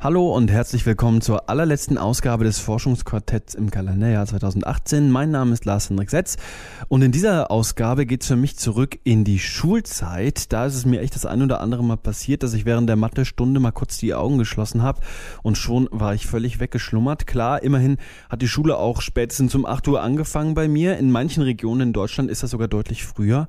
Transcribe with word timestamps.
Hallo 0.00 0.32
und 0.32 0.48
herzlich 0.48 0.86
willkommen 0.86 1.20
zur 1.20 1.50
allerletzten 1.50 1.98
Ausgabe 1.98 2.44
des 2.44 2.60
Forschungsquartetts 2.60 3.56
im 3.56 3.68
Kalenderjahr 3.68 4.26
2018. 4.26 5.10
Mein 5.10 5.32
Name 5.32 5.52
ist 5.52 5.64
Lars 5.64 5.90
Henrik 5.90 6.08
Setz 6.08 6.36
und 6.86 7.02
in 7.02 7.10
dieser 7.10 7.50
Ausgabe 7.50 8.06
geht 8.06 8.22
es 8.22 8.28
für 8.28 8.36
mich 8.36 8.56
zurück 8.56 9.00
in 9.02 9.24
die 9.24 9.40
Schulzeit. 9.40 10.52
Da 10.52 10.66
ist 10.66 10.76
es 10.76 10.86
mir 10.86 11.00
echt 11.00 11.16
das 11.16 11.26
ein 11.26 11.42
oder 11.42 11.60
andere 11.60 11.82
Mal 11.82 11.96
passiert, 11.96 12.44
dass 12.44 12.54
ich 12.54 12.64
während 12.64 12.88
der 12.88 12.94
Mathestunde 12.94 13.58
mal 13.58 13.72
kurz 13.72 13.98
die 13.98 14.14
Augen 14.14 14.38
geschlossen 14.38 14.82
habe 14.82 15.00
und 15.42 15.58
schon 15.58 15.88
war 15.90 16.14
ich 16.14 16.28
völlig 16.28 16.60
weggeschlummert. 16.60 17.26
Klar, 17.26 17.64
immerhin 17.64 17.96
hat 18.30 18.40
die 18.40 18.46
Schule 18.46 18.76
auch 18.76 19.00
spätestens 19.00 19.56
um 19.56 19.66
8 19.66 19.88
Uhr 19.88 20.00
angefangen 20.00 20.54
bei 20.54 20.68
mir. 20.68 20.96
In 20.96 21.10
manchen 21.10 21.42
Regionen 21.42 21.88
in 21.88 21.92
Deutschland 21.92 22.30
ist 22.30 22.44
das 22.44 22.52
sogar 22.52 22.68
deutlich 22.68 23.04
früher. 23.04 23.48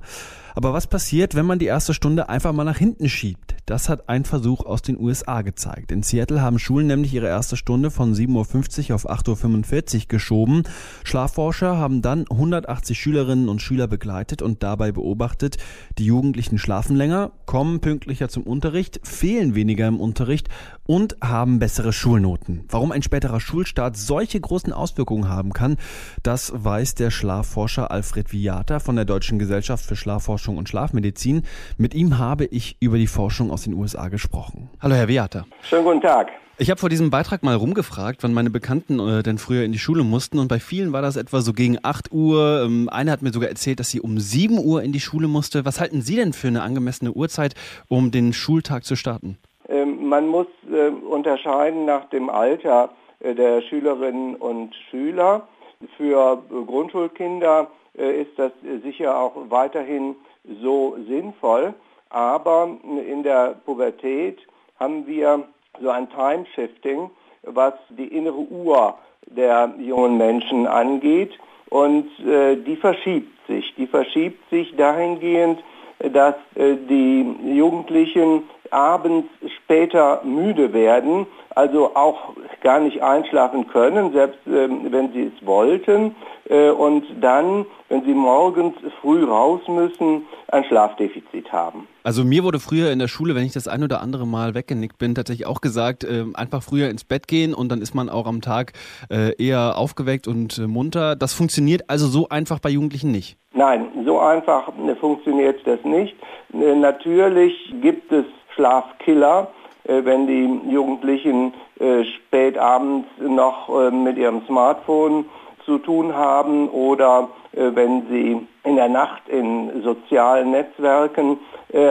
Aber 0.56 0.72
was 0.72 0.88
passiert, 0.88 1.36
wenn 1.36 1.46
man 1.46 1.60
die 1.60 1.66
erste 1.66 1.94
Stunde 1.94 2.28
einfach 2.28 2.52
mal 2.52 2.64
nach 2.64 2.76
hinten 2.76 3.08
schiebt? 3.08 3.54
Das 3.70 3.88
hat 3.88 4.08
ein 4.08 4.24
Versuch 4.24 4.66
aus 4.66 4.82
den 4.82 4.98
USA 4.98 5.42
gezeigt. 5.42 5.92
In 5.92 6.02
Seattle 6.02 6.42
haben 6.42 6.58
Schulen 6.58 6.88
nämlich 6.88 7.14
ihre 7.14 7.28
erste 7.28 7.56
Stunde 7.56 7.92
von 7.92 8.14
7.50 8.16 8.88
Uhr 8.88 8.96
auf 8.96 9.08
8.45 9.08 9.94
Uhr 9.94 10.02
geschoben. 10.08 10.64
Schlafforscher 11.04 11.76
haben 11.76 12.02
dann 12.02 12.24
180 12.28 12.98
Schülerinnen 12.98 13.48
und 13.48 13.62
Schüler 13.62 13.86
begleitet 13.86 14.42
und 14.42 14.64
dabei 14.64 14.90
beobachtet, 14.90 15.58
die 15.98 16.06
Jugendlichen 16.06 16.58
schlafen 16.58 16.96
länger, 16.96 17.30
kommen 17.46 17.78
pünktlicher 17.78 18.28
zum 18.28 18.42
Unterricht, 18.42 19.06
fehlen 19.06 19.54
weniger 19.54 19.86
im 19.86 20.00
Unterricht 20.00 20.48
und 20.84 21.16
haben 21.22 21.60
bessere 21.60 21.92
Schulnoten. 21.92 22.64
Warum 22.70 22.90
ein 22.90 23.04
späterer 23.04 23.38
Schulstart 23.38 23.96
solche 23.96 24.40
großen 24.40 24.72
Auswirkungen 24.72 25.28
haben 25.28 25.52
kann, 25.52 25.76
das 26.24 26.52
weiß 26.52 26.96
der 26.96 27.12
Schlafforscher 27.12 27.92
Alfred 27.92 28.32
Viata 28.32 28.80
von 28.80 28.96
der 28.96 29.04
Deutschen 29.04 29.38
Gesellschaft 29.38 29.86
für 29.86 29.94
Schlafforschung 29.94 30.56
und 30.56 30.68
Schlafmedizin. 30.68 31.42
Mit 31.78 31.94
ihm 31.94 32.18
habe 32.18 32.46
ich 32.46 32.76
über 32.80 32.98
die 32.98 33.06
Forschung 33.06 33.52
aus 33.52 33.59
den 33.64 33.74
USA 33.74 34.08
gesprochen. 34.08 34.70
Hallo, 34.80 34.94
Herr 34.94 35.08
Viata. 35.08 35.44
Schönen 35.62 35.84
guten 35.84 36.00
Tag. 36.00 36.28
Ich 36.62 36.68
habe 36.68 36.78
vor 36.78 36.90
diesem 36.90 37.08
Beitrag 37.08 37.42
mal 37.42 37.54
rumgefragt, 37.54 38.22
wann 38.22 38.34
meine 38.34 38.50
Bekannten 38.50 39.00
äh, 39.00 39.22
denn 39.22 39.38
früher 39.38 39.64
in 39.64 39.72
die 39.72 39.78
Schule 39.78 40.04
mussten. 40.04 40.38
Und 40.38 40.48
bei 40.48 40.58
vielen 40.58 40.92
war 40.92 41.00
das 41.00 41.16
etwa 41.16 41.40
so 41.40 41.54
gegen 41.54 41.78
8 41.82 42.12
Uhr. 42.12 42.64
Ähm, 42.66 42.90
eine 42.90 43.10
hat 43.10 43.22
mir 43.22 43.32
sogar 43.32 43.48
erzählt, 43.48 43.80
dass 43.80 43.90
sie 43.90 44.02
um 44.02 44.18
7 44.18 44.58
Uhr 44.58 44.82
in 44.82 44.92
die 44.92 45.00
Schule 45.00 45.26
musste. 45.26 45.64
Was 45.64 45.80
halten 45.80 46.02
Sie 46.02 46.16
denn 46.16 46.34
für 46.34 46.48
eine 46.48 46.60
angemessene 46.60 47.12
Uhrzeit, 47.12 47.54
um 47.88 48.10
den 48.10 48.34
Schultag 48.34 48.84
zu 48.84 48.94
starten? 48.94 49.38
Ähm, 49.70 50.06
man 50.06 50.26
muss 50.26 50.48
äh, 50.70 50.88
unterscheiden 50.88 51.86
nach 51.86 52.10
dem 52.10 52.28
Alter 52.28 52.90
äh, 53.20 53.34
der 53.34 53.62
Schülerinnen 53.62 54.34
und 54.34 54.74
Schüler. 54.90 55.48
Für 55.96 56.42
Grundschulkinder 56.66 57.68
äh, 57.96 58.20
ist 58.20 58.38
das 58.38 58.52
sicher 58.82 59.18
auch 59.18 59.32
weiterhin 59.48 60.14
so 60.62 60.98
sinnvoll. 61.08 61.72
Aber 62.10 62.76
in 62.82 63.22
der 63.22 63.54
Pubertät 63.64 64.38
haben 64.78 65.06
wir 65.06 65.44
so 65.80 65.90
ein 65.90 66.10
Time-Shifting, 66.10 67.10
was 67.42 67.74
die 67.90 68.08
innere 68.08 68.36
Uhr 68.38 68.98
der 69.26 69.72
jungen 69.78 70.18
Menschen 70.18 70.66
angeht. 70.66 71.32
Und 71.68 72.08
äh, 72.20 72.56
die 72.56 72.76
verschiebt 72.76 73.46
sich. 73.46 73.74
Die 73.76 73.86
verschiebt 73.86 74.50
sich 74.50 74.74
dahingehend, 74.76 75.62
dass 76.00 76.34
äh, 76.56 76.76
die 76.88 77.36
Jugendlichen 77.54 78.42
abends 78.70 79.28
später 79.62 80.22
müde 80.24 80.72
werden, 80.72 81.26
also 81.54 81.94
auch 81.94 82.34
gar 82.62 82.80
nicht 82.80 83.02
einschlafen 83.02 83.66
können, 83.68 84.12
selbst 84.12 84.40
ähm, 84.46 84.86
wenn 84.90 85.12
sie 85.12 85.32
es 85.34 85.46
wollten, 85.46 86.14
äh, 86.50 86.70
und 86.70 87.04
dann, 87.20 87.64
wenn 87.88 88.04
sie 88.04 88.12
morgens 88.12 88.74
früh 89.00 89.24
raus 89.24 89.60
müssen, 89.68 90.26
ein 90.48 90.64
Schlafdefizit 90.64 91.52
haben. 91.52 91.86
Also 92.02 92.24
mir 92.24 92.42
wurde 92.42 92.58
früher 92.58 92.90
in 92.90 92.98
der 92.98 93.06
Schule, 93.06 93.34
wenn 93.36 93.44
ich 93.44 93.52
das 93.52 93.68
ein 93.68 93.84
oder 93.84 94.00
andere 94.00 94.26
Mal 94.26 94.54
weggenickt 94.54 94.98
bin, 94.98 95.14
tatsächlich 95.14 95.46
auch 95.46 95.60
gesagt, 95.60 96.02
äh, 96.02 96.24
einfach 96.34 96.62
früher 96.62 96.90
ins 96.90 97.04
Bett 97.04 97.28
gehen 97.28 97.54
und 97.54 97.70
dann 97.70 97.80
ist 97.80 97.94
man 97.94 98.08
auch 98.08 98.26
am 98.26 98.40
Tag 98.40 98.72
äh, 99.10 99.32
eher 99.36 99.78
aufgeweckt 99.78 100.26
und 100.26 100.58
äh, 100.58 100.66
munter. 100.66 101.14
Das 101.14 101.34
funktioniert 101.34 101.84
also 101.88 102.08
so 102.08 102.28
einfach 102.28 102.58
bei 102.58 102.70
Jugendlichen 102.70 103.12
nicht. 103.12 103.36
Nein, 103.52 103.86
so 104.04 104.18
einfach 104.18 104.72
funktioniert 105.00 105.60
das 105.66 105.82
nicht. 105.84 106.16
Natürlich 106.52 107.52
gibt 107.80 108.10
es 108.12 108.24
Schlafkiller, 108.54 109.48
wenn 109.84 110.26
die 110.26 110.72
Jugendlichen 110.72 111.52
äh, 111.80 112.04
spät 112.04 112.58
abends 112.58 113.08
noch 113.18 113.68
äh, 113.68 113.90
mit 113.90 114.16
ihrem 114.16 114.42
Smartphone 114.46 115.24
zu 115.64 115.78
tun 115.78 116.14
haben 116.14 116.68
oder 116.68 117.28
wenn 117.52 118.06
sie 118.08 118.46
in 118.62 118.76
der 118.76 118.88
Nacht 118.88 119.28
in 119.28 119.82
sozialen 119.82 120.52
Netzwerken 120.52 121.38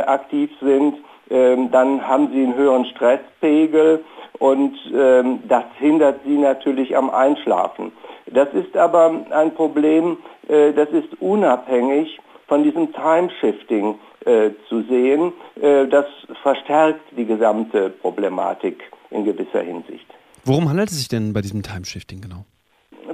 aktiv 0.05 0.49
sind, 0.61 0.95
ähm, 1.29 1.69
dann 1.69 2.07
haben 2.07 2.29
sie 2.31 2.43
einen 2.43 2.55
höheren 2.55 2.85
Stresspegel 2.85 4.03
und 4.39 4.75
ähm, 4.93 5.43
das 5.47 5.65
hindert 5.77 6.21
sie 6.25 6.37
natürlich 6.37 6.95
am 6.95 7.09
Einschlafen. 7.09 7.91
Das 8.27 8.47
ist 8.53 8.75
aber 8.77 9.13
ein 9.31 9.53
Problem, 9.53 10.17
das 10.47 10.89
ist 10.89 11.21
unabhängig 11.21 12.19
von 12.47 12.63
diesem 12.63 12.91
Time-Shifting 12.93 13.95
äh, 14.25 14.51
zu 14.67 14.81
sehen. 14.81 15.31
Äh, 15.61 15.87
das 15.87 16.05
verstärkt 16.43 17.01
die 17.15 17.25
gesamte 17.25 17.89
Problematik 17.89 18.83
in 19.11 19.25
gewisser 19.25 19.61
Hinsicht. 19.61 20.05
Worum 20.45 20.69
handelt 20.69 20.89
es 20.89 20.97
sich 20.97 21.07
denn 21.07 21.33
bei 21.33 21.41
diesem 21.41 21.63
Time-Shifting 21.63 22.21
genau? 22.21 22.45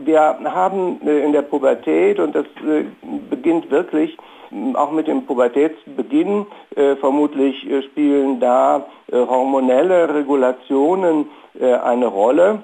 Wir 0.03 0.21
haben 0.21 0.99
äh, 1.07 1.23
in 1.23 1.31
der 1.31 1.41
Pubertät, 1.41 2.19
und 2.19 2.35
das 2.35 2.45
äh, 2.65 2.85
beginnt 3.29 3.69
wirklich 3.71 4.17
auch 4.73 4.91
mit 4.91 5.07
dem 5.07 5.25
Pubertätsbeginn, 5.25 6.45
äh, 6.75 6.95
vermutlich 6.97 7.67
spielen 7.89 8.39
da 8.39 8.85
hormonelle 9.11 10.13
Regulationen 10.13 11.27
eine 11.59 12.07
Rolle, 12.07 12.63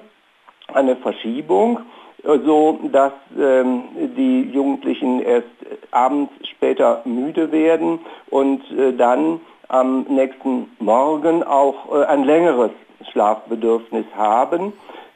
eine 0.72 0.96
Verschiebung 0.96 1.80
so 2.22 2.78
dass 2.92 3.12
ähm, 3.38 3.82
die 4.16 4.50
Jugendlichen 4.52 5.20
erst 5.22 5.48
abends 5.90 6.32
später 6.48 7.02
müde 7.04 7.50
werden 7.50 7.98
und 8.30 8.62
äh, 8.70 8.92
dann 8.92 9.40
am 9.68 10.02
nächsten 10.08 10.70
Morgen 10.78 11.42
auch 11.42 11.92
äh, 11.92 12.04
ein 12.04 12.24
längeres 12.24 12.70
Schlafbedürfnis 13.10 14.06
haben. 14.16 14.72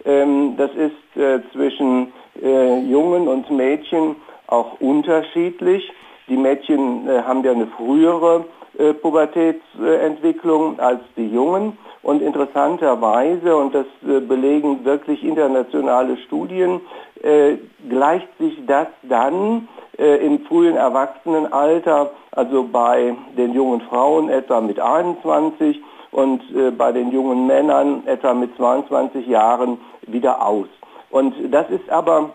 Ähm, 0.06 0.56
das 0.56 0.70
ist 0.72 1.20
äh, 1.20 1.40
zwischen 1.52 2.12
äh, 2.40 2.80
Jungen 2.80 3.26
und 3.26 3.50
Mädchen 3.50 4.16
auch 4.46 4.80
unterschiedlich. 4.80 5.90
Die 6.28 6.36
Mädchen 6.36 7.08
äh, 7.08 7.22
haben 7.22 7.42
ja 7.44 7.52
eine 7.52 7.66
frühere 7.66 8.44
Pubertätsentwicklung 9.00 10.78
als 10.78 11.00
die 11.16 11.28
Jungen. 11.28 11.78
Und 12.02 12.20
interessanterweise, 12.20 13.56
und 13.56 13.74
das 13.74 13.86
belegen 14.02 14.84
wirklich 14.84 15.24
internationale 15.24 16.18
Studien, 16.18 16.82
gleicht 17.88 18.28
sich 18.38 18.54
das 18.66 18.88
dann 19.02 19.66
im 19.96 20.40
frühen 20.40 20.76
Erwachsenenalter, 20.76 22.10
also 22.32 22.64
bei 22.70 23.16
den 23.38 23.54
jungen 23.54 23.80
Frauen 23.80 24.28
etwa 24.28 24.60
mit 24.60 24.78
21 24.78 25.80
und 26.16 26.40
äh, 26.56 26.70
bei 26.70 26.92
den 26.92 27.12
jungen 27.12 27.46
Männern 27.46 28.06
etwa 28.06 28.32
mit 28.32 28.56
22 28.56 29.26
Jahren 29.26 29.78
wieder 30.06 30.44
aus. 30.44 30.66
Und 31.10 31.34
das 31.50 31.68
ist 31.68 31.90
aber 31.90 32.30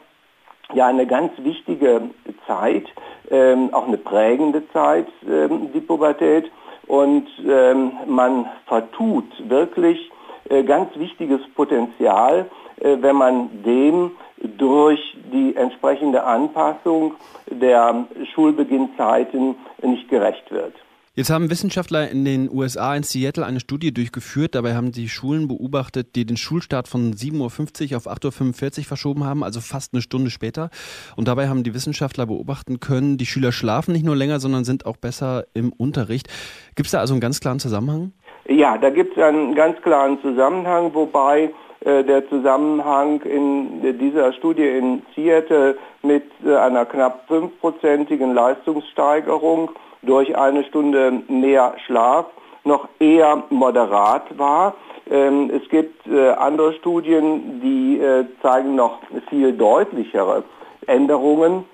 ja 0.74 0.86
eine 0.86 1.08
ganz 1.08 1.32
wichtige 1.40 2.02
Zeit, 2.46 2.86
ähm, 3.32 3.74
auch 3.74 3.88
eine 3.88 3.98
prägende 3.98 4.62
Zeit, 4.72 5.08
ähm, 5.28 5.72
die 5.74 5.82
Pubertät. 5.82 6.52
Und 6.86 7.28
ähm, 7.44 7.94
man 8.06 8.46
vertut 8.68 9.26
wirklich 9.50 10.12
äh, 10.50 10.62
ganz 10.64 10.96
wichtiges 10.96 11.42
Potenzial, 11.56 12.52
äh, 12.82 12.98
wenn 13.00 13.16
man 13.16 13.64
dem 13.64 14.12
durch 14.60 15.18
die 15.34 15.56
entsprechende 15.56 16.24
Anpassung 16.24 17.16
der 17.50 18.06
Schulbeginnzeiten 18.36 19.56
nicht 19.82 20.08
gerecht 20.08 20.52
wird. 20.52 20.76
Jetzt 21.14 21.30
haben 21.30 21.50
Wissenschaftler 21.50 22.10
in 22.10 22.24
den 22.24 22.50
USA 22.50 22.96
in 22.96 23.04
Seattle 23.04 23.46
eine 23.46 23.60
Studie 23.60 23.94
durchgeführt. 23.94 24.56
Dabei 24.56 24.76
haben 24.76 24.94
sie 24.94 25.10
Schulen 25.10 25.50
beobachtet, 25.50 26.16
die 26.16 26.26
den 26.26 26.38
Schulstart 26.38 26.88
von 26.88 27.12
7.50 27.12 27.92
Uhr 27.92 27.98
auf 27.98 28.08
8.45 28.08 28.78
Uhr 28.78 28.84
verschoben 28.86 29.26
haben, 29.26 29.44
also 29.44 29.60
fast 29.60 29.94
eine 29.94 30.02
Stunde 30.02 30.30
später. 30.30 30.70
Und 31.18 31.28
dabei 31.28 31.50
haben 31.50 31.64
die 31.64 31.74
Wissenschaftler 31.74 32.28
beobachten 32.28 32.80
können, 32.80 33.18
die 33.18 33.26
Schüler 33.26 33.52
schlafen 33.52 33.92
nicht 33.92 34.06
nur 34.06 34.16
länger, 34.16 34.40
sondern 34.40 34.64
sind 34.64 34.86
auch 34.86 34.96
besser 34.96 35.44
im 35.54 35.74
Unterricht. 35.74 36.30
Gibt 36.76 36.86
es 36.86 36.92
da 36.92 37.02
also 37.02 37.14
einen 37.14 37.20
ganz 37.20 37.42
klaren 37.42 37.60
Zusammenhang? 37.60 38.14
Ja, 38.48 38.78
da 38.78 38.90
gibt 38.90 39.18
es 39.18 39.22
einen 39.22 39.54
ganz 39.54 39.82
klaren 39.82 40.18
Zusammenhang, 40.22 40.94
wobei 40.94 41.54
äh, 41.82 42.06
der 42.06 42.26
Zusammenhang 42.30 43.20
in 43.24 44.00
dieser 44.00 44.32
Studie 44.32 44.66
in 44.66 45.02
Seattle 45.14 45.78
mit 46.04 46.24
äh, 46.46 46.56
einer 46.56 46.86
knapp 46.86 47.28
fünfprozentigen 47.28 48.34
Leistungssteigerung 48.34 49.72
durch 50.04 50.36
eine 50.38 50.64
Stunde 50.66 51.22
mehr 51.28 51.76
Schlaf 51.86 52.26
noch 52.64 52.88
eher 53.00 53.44
moderat 53.50 54.38
war. 54.38 54.76
Ähm, 55.10 55.52
es 55.54 55.68
gibt 55.70 56.08
äh, 56.08 56.30
andere 56.32 56.74
Studien, 56.74 57.60
die 57.62 58.00
äh, 58.00 58.26
zeigen 58.42 58.76
noch 58.76 59.00
viel 59.30 59.54
deutlichere 59.54 60.44
Änderungen 60.88 61.66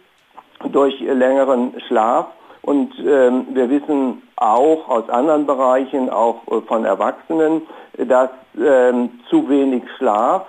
durch 0.71 0.99
längeren 0.99 1.73
Schlaf. 1.87 2.27
Und 2.61 2.93
ähm, 2.99 3.47
wir 3.51 3.69
wissen 3.69 4.23
auch 4.35 4.89
aus 4.89 5.09
anderen 5.09 5.45
Bereichen, 5.45 6.09
auch 6.09 6.41
äh, 6.47 6.61
von 6.61 6.85
Erwachsenen, 6.85 7.61
dass 7.97 8.29
ähm, 8.59 9.19
zu 9.29 9.49
wenig 9.49 9.83
Schlaf 9.97 10.45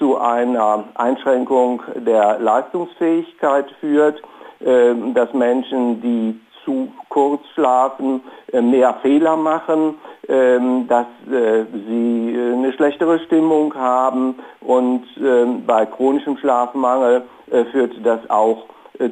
zu 0.00 0.18
einer 0.18 0.86
Einschränkung 0.96 1.84
der 1.94 2.40
Leistungsfähigkeit 2.40 3.70
führt, 3.78 4.20
dass 4.58 5.32
Menschen, 5.34 6.02
die 6.02 6.40
zu 6.64 6.92
kurz 7.08 7.42
schlafen, 7.54 8.22
äh, 8.52 8.60
mehr 8.60 8.94
Fehler 9.02 9.36
machen, 9.36 9.94
ähm, 10.28 10.86
dass 10.88 11.06
äh, 11.30 11.64
sie 11.86 12.34
äh, 12.34 12.52
eine 12.52 12.72
schlechtere 12.72 13.18
Stimmung 13.20 13.74
haben 13.74 14.36
und 14.60 15.04
ähm, 15.22 15.64
bei 15.66 15.86
chronischem 15.86 16.36
Schlafmangel 16.38 17.22
führt 17.70 17.92
das 18.02 18.18
auch 18.30 18.64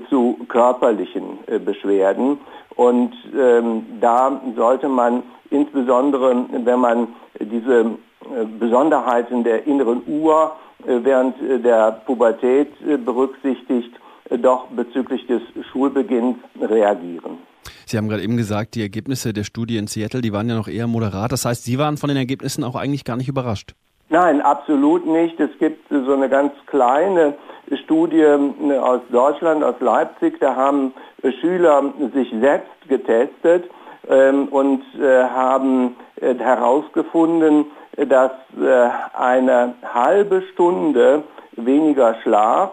zu 0.08 0.38
körperlichen 0.48 1.40
Beschwerden. 1.62 2.38
Und 2.74 3.12
ähm, 3.38 3.84
da 4.00 4.40
sollte 4.56 4.88
man 4.88 5.22
insbesondere, 5.50 6.46
wenn 6.50 6.80
man 6.80 7.08
diese 7.38 7.98
Besonderheiten 8.58 9.44
der 9.44 9.66
inneren 9.66 10.02
Uhr 10.06 10.52
während 10.86 11.34
der 11.62 12.00
Pubertät 12.06 12.72
berücksichtigt, 13.04 13.99
doch 14.38 14.66
bezüglich 14.68 15.26
des 15.26 15.42
Schulbeginns 15.72 16.36
reagieren. 16.60 17.38
Sie 17.86 17.96
haben 17.96 18.08
gerade 18.08 18.22
eben 18.22 18.36
gesagt, 18.36 18.74
die 18.76 18.82
Ergebnisse 18.82 19.32
der 19.32 19.44
Studie 19.44 19.76
in 19.76 19.86
Seattle, 19.86 20.20
die 20.20 20.32
waren 20.32 20.48
ja 20.48 20.54
noch 20.54 20.68
eher 20.68 20.86
moderat. 20.86 21.32
Das 21.32 21.44
heißt, 21.44 21.64
Sie 21.64 21.78
waren 21.78 21.96
von 21.96 22.08
den 22.08 22.16
Ergebnissen 22.16 22.62
auch 22.62 22.76
eigentlich 22.76 23.04
gar 23.04 23.16
nicht 23.16 23.28
überrascht. 23.28 23.74
Nein, 24.08 24.40
absolut 24.40 25.06
nicht. 25.06 25.38
Es 25.38 25.50
gibt 25.58 25.88
so 25.88 26.12
eine 26.12 26.28
ganz 26.28 26.52
kleine 26.66 27.34
Studie 27.84 28.20
äh, 28.22 28.78
aus 28.78 29.00
Deutschland, 29.10 29.62
aus 29.62 29.76
Leipzig. 29.80 30.38
Da 30.40 30.56
haben 30.56 30.92
Schüler 31.40 31.92
sich 32.14 32.32
selbst 32.40 32.88
getestet 32.88 33.70
ähm, 34.08 34.48
und 34.48 34.82
äh, 35.00 35.24
haben 35.24 35.96
äh, 36.20 36.34
herausgefunden, 36.34 37.66
dass 37.96 38.30
eine 39.12 39.74
halbe 39.82 40.42
Stunde 40.52 41.22
weniger 41.56 42.14
Schlaf 42.22 42.70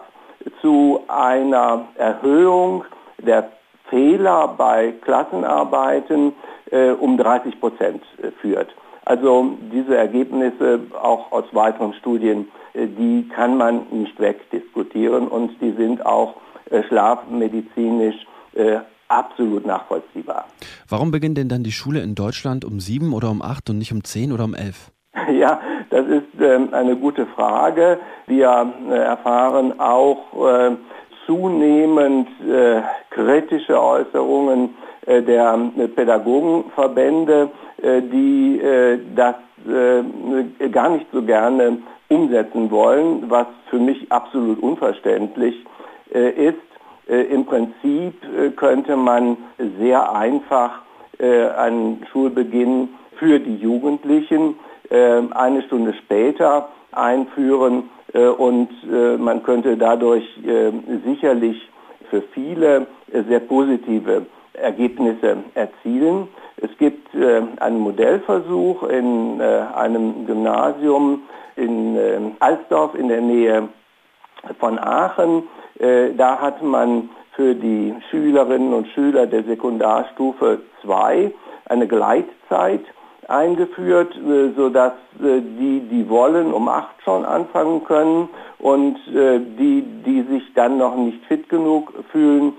zu 0.60 1.00
einer 1.08 1.88
Erhöhung 1.96 2.84
der 3.18 3.50
Fehler 3.88 4.48
bei 4.56 4.92
Klassenarbeiten 5.02 6.32
äh, 6.70 6.90
um 6.90 7.16
30 7.16 7.60
Prozent 7.60 8.02
äh, 8.22 8.30
führt. 8.40 8.74
Also 9.04 9.56
diese 9.72 9.96
Ergebnisse 9.96 10.80
auch 11.00 11.32
aus 11.32 11.44
weiteren 11.52 11.94
Studien, 11.94 12.48
äh, 12.74 12.86
die 12.86 13.28
kann 13.34 13.56
man 13.56 13.86
nicht 13.90 14.18
wegdiskutieren 14.20 15.28
und 15.28 15.60
die 15.60 15.72
sind 15.72 16.04
auch 16.04 16.34
äh, 16.70 16.82
schlafmedizinisch 16.84 18.16
absolut 19.06 19.64
nachvollziehbar. 19.64 20.46
Warum 20.88 21.12
beginnt 21.12 21.38
denn 21.38 21.48
dann 21.48 21.62
die 21.62 21.70
Schule 21.70 22.00
in 22.00 22.16
Deutschland 22.16 22.64
um 22.64 22.80
sieben 22.80 23.12
oder 23.12 23.30
um 23.30 23.40
acht 23.40 23.70
und 23.70 23.78
nicht 23.78 23.92
um 23.92 24.02
zehn 24.02 24.32
oder 24.32 24.42
um 24.42 24.54
elf? 24.54 24.90
Ja, 25.32 25.60
das 25.90 26.06
ist 26.06 26.40
ähm, 26.40 26.68
eine 26.72 26.96
gute 26.96 27.26
Frage. 27.26 27.98
Wir 28.26 28.72
äh, 28.90 28.94
erfahren 28.94 29.78
auch 29.78 30.18
äh, 30.46 30.76
zunehmend 31.26 32.28
äh, 32.40 32.82
kritische 33.10 33.80
Äußerungen 33.80 34.74
der 35.06 35.58
Pädagogenverbände, 35.96 37.48
die 37.82 38.60
das 39.16 39.36
gar 40.70 40.88
nicht 40.90 41.06
so 41.10 41.22
gerne 41.22 41.78
umsetzen 42.10 42.70
wollen, 42.70 43.24
was 43.30 43.46
für 43.70 43.78
mich 43.78 44.12
absolut 44.12 44.62
unverständlich 44.62 45.64
ist. 46.10 46.58
Im 47.06 47.46
Prinzip 47.46 48.16
könnte 48.56 48.96
man 48.96 49.38
sehr 49.80 50.14
einfach 50.14 50.82
einen 51.18 52.04
Schulbeginn 52.12 52.90
für 53.18 53.40
die 53.40 53.56
Jugendlichen 53.56 54.56
eine 54.90 55.62
Stunde 55.66 55.94
später 55.94 56.68
einführen 56.92 57.90
und 58.38 58.68
man 59.18 59.42
könnte 59.42 59.76
dadurch 59.76 60.24
sicherlich 61.04 61.68
für 62.10 62.22
viele 62.32 62.86
sehr 63.12 63.40
positive 63.40 64.26
Ergebnisse 64.54 65.38
erzielen. 65.54 66.28
Es 66.56 66.70
gibt 66.78 67.14
äh, 67.14 67.42
einen 67.60 67.78
Modellversuch 67.78 68.82
in 68.84 69.40
äh, 69.40 69.44
einem 69.74 70.26
Gymnasium 70.26 71.22
in 71.56 71.96
äh, 71.96 72.18
Alsdorf 72.40 72.94
in 72.94 73.08
der 73.08 73.20
Nähe 73.20 73.68
von 74.58 74.78
Aachen. 74.78 75.44
Äh, 75.78 76.14
da 76.16 76.40
hat 76.40 76.62
man 76.62 77.10
für 77.34 77.54
die 77.54 77.94
Schülerinnen 78.10 78.74
und 78.74 78.88
Schüler 78.88 79.26
der 79.26 79.44
Sekundarstufe 79.44 80.60
2 80.82 81.32
eine 81.66 81.86
Gleitzeit 81.86 82.84
eingeführt, 83.28 84.16
äh, 84.16 84.52
sodass 84.56 84.94
äh, 85.20 85.40
die, 85.40 85.80
die 85.80 86.08
wollen, 86.08 86.52
um 86.52 86.68
acht 86.68 87.00
schon 87.04 87.24
anfangen 87.24 87.84
können 87.84 88.30
und 88.58 88.96
äh, 89.14 89.38
die, 89.38 89.82
die 90.04 90.22
sich 90.22 90.42
dann 90.54 90.78
noch 90.78 90.96
nicht 90.96 91.24
fit 91.26 91.48
genug 91.48 91.92
fühlen, 92.10 92.54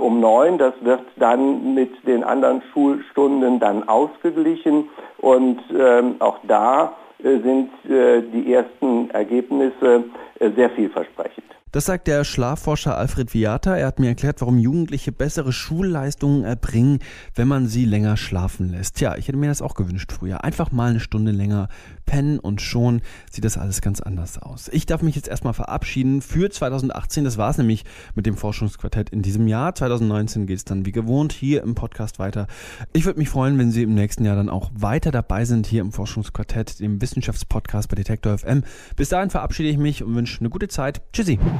um 0.00 0.20
neun. 0.20 0.56
Das 0.56 0.72
wird 0.82 1.02
dann 1.16 1.74
mit 1.74 2.06
den 2.06 2.22
anderen 2.22 2.62
Schulstunden 2.72 3.58
dann 3.58 3.88
ausgeglichen 3.88 4.88
und 5.18 5.60
ähm, 5.76 6.14
auch 6.20 6.38
da 6.46 6.92
sind 7.18 7.70
die 7.84 8.52
ersten 8.52 9.10
Ergebnisse 9.10 10.04
sehr 10.38 10.70
vielversprechend. 10.70 11.53
Das 11.74 11.86
sagt 11.86 12.06
der 12.06 12.22
Schlafforscher 12.22 12.96
Alfred 12.96 13.34
Viata. 13.34 13.76
Er 13.76 13.88
hat 13.88 13.98
mir 13.98 14.06
erklärt, 14.06 14.40
warum 14.40 14.58
Jugendliche 14.58 15.10
bessere 15.10 15.52
Schulleistungen 15.52 16.44
erbringen, 16.44 17.00
wenn 17.34 17.48
man 17.48 17.66
sie 17.66 17.84
länger 17.84 18.16
schlafen 18.16 18.68
lässt. 18.68 18.94
Tja, 18.94 19.16
ich 19.16 19.26
hätte 19.26 19.38
mir 19.38 19.48
das 19.48 19.60
auch 19.60 19.74
gewünscht 19.74 20.12
früher. 20.12 20.44
Einfach 20.44 20.70
mal 20.70 20.90
eine 20.90 21.00
Stunde 21.00 21.32
länger 21.32 21.68
pennen 22.06 22.38
und 22.38 22.60
schon 22.60 23.00
sieht 23.28 23.44
das 23.44 23.58
alles 23.58 23.80
ganz 23.80 23.98
anders 23.98 24.38
aus. 24.38 24.68
Ich 24.72 24.86
darf 24.86 25.02
mich 25.02 25.16
jetzt 25.16 25.26
erstmal 25.26 25.52
verabschieden 25.52 26.22
für 26.22 26.48
2018. 26.48 27.24
Das 27.24 27.38
war 27.38 27.50
es 27.50 27.58
nämlich 27.58 27.84
mit 28.14 28.26
dem 28.26 28.36
Forschungsquartett 28.36 29.10
in 29.10 29.22
diesem 29.22 29.48
Jahr. 29.48 29.74
2019 29.74 30.46
geht 30.46 30.58
es 30.58 30.64
dann 30.64 30.86
wie 30.86 30.92
gewohnt 30.92 31.32
hier 31.32 31.64
im 31.64 31.74
Podcast 31.74 32.20
weiter. 32.20 32.46
Ich 32.92 33.04
würde 33.04 33.18
mich 33.18 33.30
freuen, 33.30 33.58
wenn 33.58 33.72
Sie 33.72 33.82
im 33.82 33.94
nächsten 33.94 34.24
Jahr 34.24 34.36
dann 34.36 34.48
auch 34.48 34.70
weiter 34.76 35.10
dabei 35.10 35.44
sind 35.44 35.66
hier 35.66 35.80
im 35.80 35.90
Forschungsquartett, 35.90 36.78
dem 36.78 37.00
Wissenschaftspodcast 37.00 37.88
bei 37.88 37.96
Detektor 37.96 38.38
FM. 38.38 38.62
Bis 38.94 39.08
dahin 39.08 39.30
verabschiede 39.30 39.70
ich 39.70 39.78
mich 39.78 40.04
und 40.04 40.14
wünsche 40.14 40.38
eine 40.38 40.50
gute 40.50 40.68
Zeit. 40.68 41.02
Tschüssi. 41.12 41.40